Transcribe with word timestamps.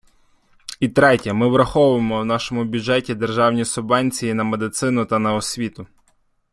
І 0.79 0.89
третє, 0.89 1.33
ми 1.33 1.47
враховуємо 1.49 2.21
в 2.21 2.25
нашому 2.25 2.63
бюджеті 2.65 3.15
державні 3.15 3.65
субвенції 3.65 4.33
на 4.33 4.43
медицину 4.43 5.05
та 5.05 5.19
на 5.19 5.33
освіту. 5.33 5.87